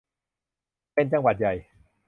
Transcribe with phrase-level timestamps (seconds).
[0.93, 1.53] เป็นจังหวัดใหญ่